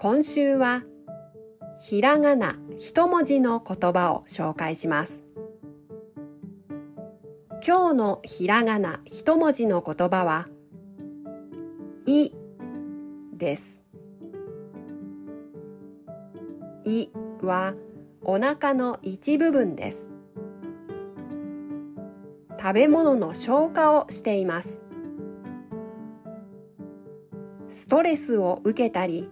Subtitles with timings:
[0.00, 0.84] 今週は
[1.80, 5.24] ひらがな一文字の言葉を紹介します。
[7.66, 10.46] 今日のひらがな一文字の言葉は、
[12.06, 12.30] い
[13.36, 13.82] です。
[16.84, 17.08] い
[17.42, 17.74] は
[18.22, 20.08] お腹の一部分です。
[22.56, 24.80] 食べ物の消化をしています。
[27.68, 29.28] ストレスを受けたり、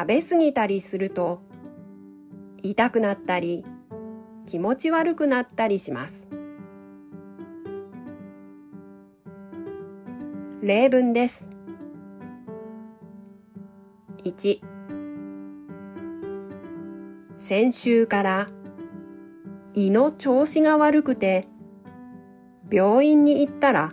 [0.00, 1.42] 食べ過ぎたりすると
[2.62, 3.66] 痛くなったり
[4.46, 6.26] 気持ち悪くなったりします。
[10.62, 11.50] 例文です。
[14.24, 14.60] 1
[17.36, 18.48] 先週から
[19.74, 21.46] 胃の調子が悪くて
[22.72, 23.92] 病院に行ったら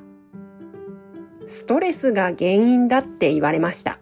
[1.47, 3.99] ストレスが原因だって言われました。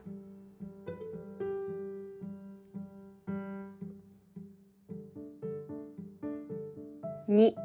[7.27, 7.55] 2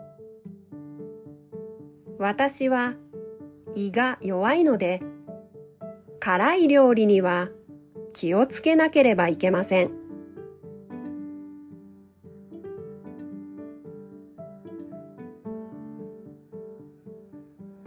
[2.18, 2.94] 私は
[3.74, 5.02] 胃が弱いので
[6.18, 7.50] 辛い料理には
[8.14, 9.90] 気をつけなければいけません。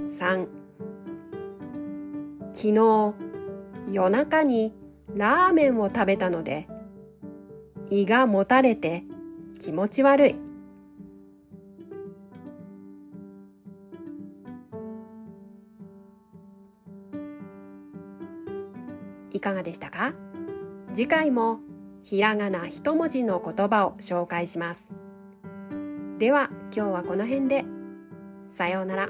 [0.05, 0.47] 3
[2.51, 3.16] 昨日
[3.91, 4.73] 夜中に
[5.16, 6.67] ラーメンを食べたので
[7.90, 9.03] 胃がもたれて
[9.59, 10.53] 気持ち悪い。
[19.33, 20.13] いかがでしたか？
[20.94, 21.59] 次回も
[22.03, 24.94] ひらがな一文字の言葉を紹介します。
[26.19, 27.66] では今日はこの辺で。
[28.49, 29.09] さようなら。